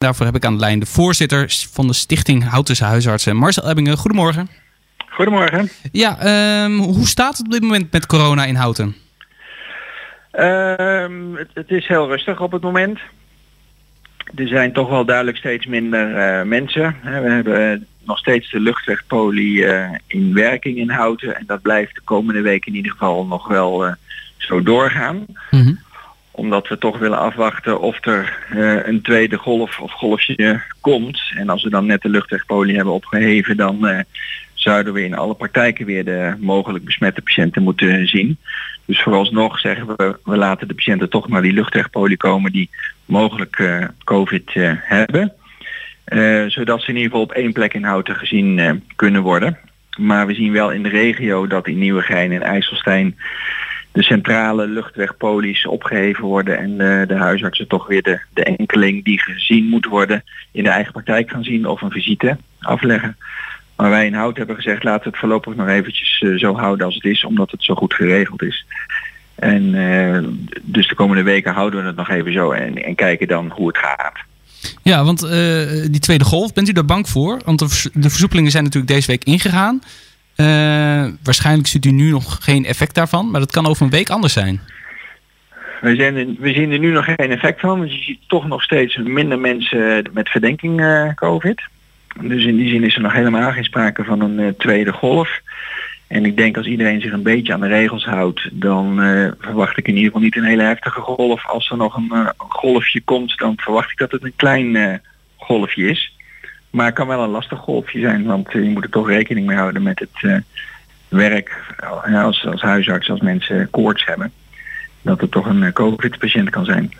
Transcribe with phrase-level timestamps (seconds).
[0.00, 3.96] Daarvoor heb ik aan de lijn de voorzitter van de Stichting Houtense Huisartsen, Marcel Ebbingen.
[3.96, 4.48] Goedemorgen.
[5.08, 5.68] Goedemorgen.
[5.92, 8.96] Ja, ehm, hoe staat het op dit moment met corona in Houten?
[10.30, 12.98] Ehm, het, het, is heel rustig op het moment.
[14.34, 16.96] Er zijn toch wel duidelijk steeds minder uh, mensen.
[17.02, 21.36] We hebben nog steeds de luchtwegpolie uh, in werking in Houten.
[21.36, 23.92] En dat blijft de komende week in ieder geval nog wel uh,
[24.36, 25.26] zo doorgaan.
[25.50, 25.78] Mm
[26.40, 31.20] omdat we toch willen afwachten of er uh, een tweede golf of golfje komt.
[31.36, 33.98] En als we dan net de luchtwegpolie hebben opgeheven, dan uh,
[34.54, 38.38] zouden we in alle praktijken weer de mogelijk besmette patiënten moeten zien.
[38.84, 42.70] Dus vooralsnog zeggen we, we laten de patiënten toch naar die luchtwegpolie komen die
[43.04, 44.50] mogelijk uh, COVID
[44.82, 45.32] hebben.
[46.48, 49.58] zodat ze in ieder geval op één plek in Houten gezien kunnen worden.
[49.98, 53.16] Maar we zien wel in de regio dat in Nieuwegein en IJsselstein
[54.00, 59.20] de centrale luchtwegpolies opgeheven worden en de, de huisartsen toch weer de, de enkeling die
[59.20, 63.16] gezien moet worden in de eigen praktijk gaan zien of een visite afleggen.
[63.76, 66.86] Maar wij in Hout hebben gezegd laten we het voorlopig nog eventjes uh, zo houden
[66.86, 68.66] als het is, omdat het zo goed geregeld is.
[69.34, 70.18] En uh,
[70.62, 73.66] dus de komende weken houden we het nog even zo en, en kijken dan hoe
[73.66, 74.18] het gaat.
[74.82, 75.20] Ja, want
[75.90, 77.40] die tweede golf, bent u daar bang voor?
[77.44, 79.80] Want de, de versoepelingen zijn natuurlijk deze week ingegaan.
[80.40, 84.10] Uh, waarschijnlijk ziet u nu nog geen effect daarvan, maar dat kan over een week
[84.10, 84.60] anders zijn.
[85.80, 88.62] We, zijn we zien er nu nog geen effect van, want je ziet toch nog
[88.62, 91.62] steeds minder mensen met verdenking uh, COVID.
[92.20, 95.40] Dus in die zin is er nog helemaal geen sprake van een tweede golf.
[96.06, 98.96] En ik denk als iedereen zich een beetje aan de regels houdt, dan
[99.40, 101.46] verwacht ik in ieder geval niet een hele heftige golf.
[101.46, 105.00] Als er nog een golfje komt, dan verwacht ik dat het een klein
[105.36, 106.09] golfje is.
[106.70, 109.56] Maar het kan wel een lastig golfje zijn, want je moet er toch rekening mee
[109.56, 110.36] houden met het uh,
[111.08, 111.74] werk
[112.12, 114.32] als, als huisarts, als mensen koorts hebben.
[115.02, 116.92] Dat het toch een COVID-patiënt kan zijn.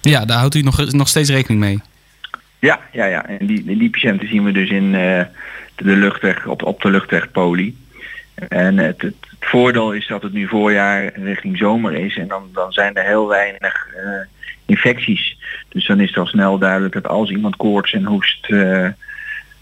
[0.00, 1.80] Ja, daar houdt u nog, nog steeds rekening mee?
[2.58, 3.26] Ja, ja, ja.
[3.26, 5.22] En die, die patiënten zien we dus in uh,
[5.76, 7.76] de luchtweg, op, op de luchtwegpolie.
[8.34, 12.48] En het, het, het, voordeel is dat het nu voorjaar richting zomer is en dan,
[12.52, 14.41] dan zijn er heel weinig uh,
[14.72, 15.36] infecties.
[15.68, 18.88] Dus dan is het al snel duidelijk dat als iemand koorts en hoest, uh,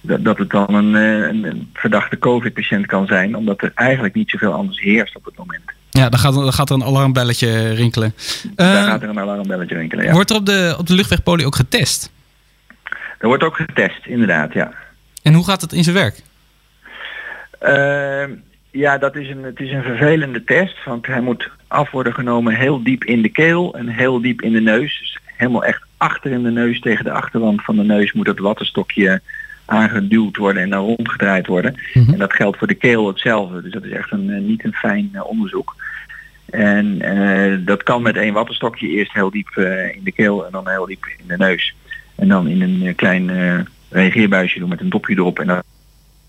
[0.00, 4.31] dat, dat, het dan een, een, een verdachte COVID-patiënt kan zijn, omdat er eigenlijk niet
[4.31, 5.62] zoveel anders heerst op het moment.
[5.91, 8.15] Ja, dan gaat, dan gaat er een alarmbelletje rinkelen.
[8.54, 10.12] Daar uh, gaat er een alarmbelletje rinkelen, ja.
[10.12, 12.12] Wordt er op de, op de luchtwegpolie ook getest?
[13.19, 14.72] Er wordt ook getest, inderdaad, ja.
[15.22, 16.22] En hoe gaat het in zijn werk?
[17.62, 18.37] Uh,
[18.70, 22.54] ja, dat is een, het is een vervelende test, want hij moet af worden genomen
[22.54, 24.98] heel diep in de keel en heel diep in de neus.
[24.98, 28.38] Dus helemaal echt achter in de neus, tegen de achterwand van de neus moet het
[28.38, 29.20] wattenstokje
[29.64, 31.72] aangeduwd worden en dan rondgedraaid worden.
[31.72, 32.12] Mm -hmm.
[32.12, 35.10] En dat geldt voor de keel hetzelfde, dus dat is echt een, niet een fijn
[35.12, 35.76] uh, onderzoek.
[36.50, 40.52] En uh, dat kan met één wattenstokje eerst heel diep uh, in de keel en
[40.52, 41.75] dan heel diep in de neus.
[42.14, 43.31] En dan in een klein
[43.88, 45.62] reageerbuisje doen met een dopje erop en dan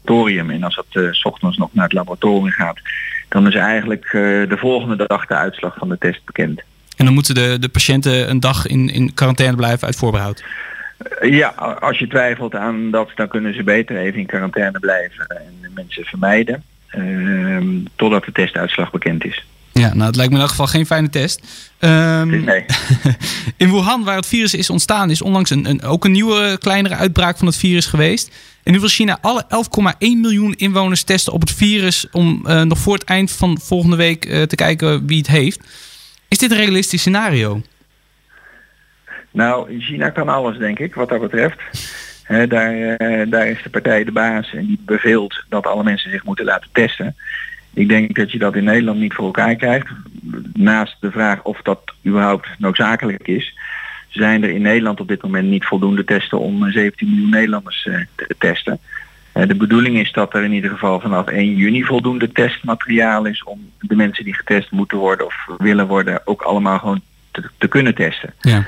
[0.02, 0.50] laboratorium.
[0.50, 2.80] En als dat uh, s ochtends nog naar het laboratorium gaat,
[3.30, 6.62] dan is eigenlijk uh, de volgende dag de uitslag van de test bekend.
[6.98, 10.44] En dan moeten de, de patiënten een dag in, in quarantaine blijven uit voorbehoud?
[11.22, 11.48] Uh, ja,
[11.80, 15.70] als je twijfelt aan dat, dan kunnen ze beter even in quarantaine blijven en de
[15.74, 16.64] mensen vermijden.
[16.88, 19.46] Ehm, totdat de testuitslag bekend is.
[19.74, 21.42] Ja, nou het lijkt me in elk geval geen fijne test.
[21.80, 22.66] Um, nee.
[23.58, 26.96] in Wuhan, waar het virus is ontstaan, is onlangs een, een, ook een nieuwe, kleinere
[26.96, 28.32] uitbraak van het virus geweest.
[28.64, 32.78] En nu wil China alle 11,1 miljoen inwoners testen op het virus om uh, nog
[32.78, 35.60] voor het eind van volgende week uh, te kijken wie het heeft.
[36.28, 37.62] Is dit een realistisch scenario?
[39.32, 41.58] Nou, China kan alles, denk ik, wat dat betreft.
[42.48, 46.24] Daar, uh, daar is de partij de baas en die beveelt dat alle mensen zich
[46.24, 47.16] moeten laten testen.
[47.74, 49.88] Ik denk dat je dat in Nederland niet voor elkaar krijgt.
[50.54, 53.58] Naast de vraag of dat überhaupt noodzakelijk is,
[54.10, 58.00] zijn er in Nederland op dit moment niet voldoende testen om 17 miljoen Nederlanders uh,
[58.16, 58.80] te testen.
[59.34, 63.44] Uh, de bedoeling is dat er in ieder geval vanaf 1 juni voldoende testmateriaal is
[63.44, 67.02] om de mensen die getest moeten worden of willen worden ook allemaal gewoon
[67.32, 68.34] te, te kunnen testen.
[68.40, 68.68] Ja.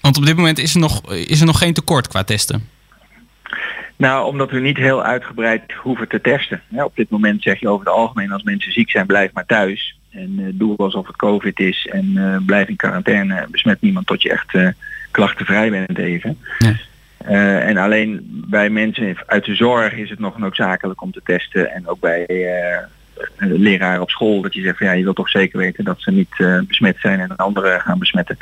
[0.00, 2.68] Want op dit moment is er, nog, is er nog geen tekort qua testen.
[4.00, 6.62] Nou, omdat we niet heel uitgebreid hoeven te testen.
[6.68, 9.46] Ja, op dit moment zeg je over het algemeen als mensen ziek zijn, blijf maar
[9.46, 9.98] thuis.
[10.10, 13.46] En uh, doe alsof het COVID is en uh, blijf in quarantaine.
[13.50, 14.68] Besmet niemand tot je echt uh,
[15.10, 16.38] klachtenvrij bent even.
[16.58, 17.60] Ja.
[17.60, 21.70] en alleen bij mensen uit de zorg is het nog noodzakelijk om te testen.
[21.70, 22.26] En ook bij
[23.38, 26.10] leraren op school dat je zegt van ja, je wilt toch zeker weten dat ze
[26.10, 28.36] niet besmet zijn en anderen gaan besmetten.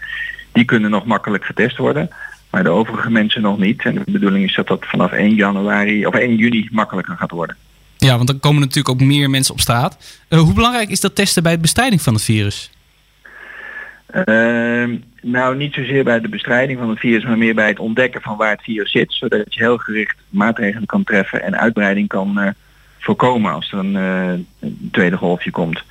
[0.53, 2.11] Die kunnen nog makkelijk getest worden.
[2.51, 3.85] Maar de overige mensen nog niet.
[3.85, 7.57] En de bedoeling is dat dat vanaf 1 januari of 1 juni makkelijker gaat worden.
[7.97, 10.19] Ja, want dan komen natuurlijk ook meer mensen op straat.
[10.29, 12.71] Uh, hoe belangrijk is dat testen bij het bestrijding van het virus?
[14.15, 18.21] Uh, Nou, niet zozeer bij de bestrijding van het virus, maar meer bij het ontdekken
[18.21, 19.13] van waar het virus zit.
[19.13, 22.49] Zodat je heel gericht maatregelen kan treffen en uitbreiding kan uh,
[22.99, 25.83] voorkomen als er een, een, tweede golfje komt.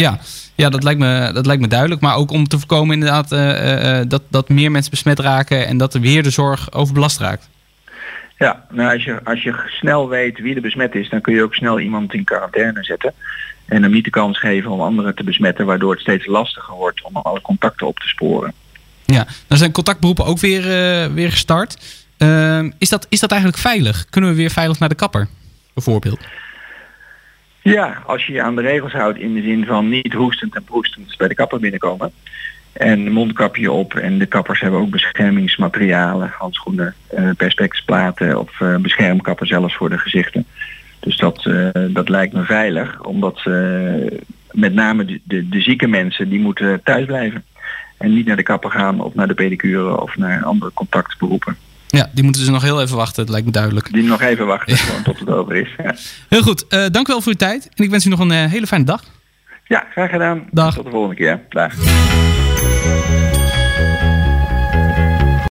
[0.00, 0.18] Ja,
[0.54, 2.00] ja dat, lijkt me, dat lijkt me duidelijk.
[2.00, 5.94] Maar ook om te voorkomen inderdaad uh, dat, dat meer mensen besmet raken en dat
[5.94, 7.48] er weer de zorg overbelast raakt.
[8.38, 11.42] Ja, nou als je, als je snel weet wie er besmet is, dan kun je
[11.42, 13.12] ook snel iemand in quarantaine zetten.
[13.66, 17.02] En hem niet de kans geven om anderen te besmetten, waardoor het steeds lastiger wordt
[17.02, 18.52] om alle contacten op te sporen.
[19.04, 22.04] Ja, dan zijn contactberoepen ook weer, uh, weer gestart.
[22.18, 24.06] Uh, is, dat, is dat eigenlijk veilig?
[24.10, 25.28] Kunnen we weer veilig naar de kapper,
[25.74, 26.20] bijvoorbeeld?
[27.72, 30.64] Ja, als je je aan de regels houdt in de zin van niet hoestend en
[30.64, 32.12] proestend bij de kapper binnenkomen.
[32.72, 39.46] En mondkapje op en de kappers hebben ook beschermingsmaterialen, handschoenen, uh, perspexplaten of uh, beschermkappen
[39.46, 40.46] zelfs voor de gezichten.
[41.00, 43.44] Dus dat, uh, dat lijkt me veilig, omdat
[44.50, 47.44] met name de, de, de, zieke mensen die moeten thuis blijven.
[47.98, 51.56] En niet naar de kapper gaan of naar de pedicure of naar andere contactberoepen.
[51.96, 53.92] Ja, die moeten ze nog heel even wachten, het lijkt me duidelijk.
[53.92, 54.78] Die nog even wachten, ja.
[54.78, 55.68] gewoon tot het over is.
[55.76, 55.94] Ja.
[56.28, 58.66] Heel goed, dank u wel voor uw tijd en ik wens u nog een hele
[58.66, 59.02] fijne dag.
[59.64, 60.46] Ja, graag gedaan.
[60.50, 60.74] Dag.
[60.74, 61.40] Tot de volgende keer.
[61.48, 61.74] Dag.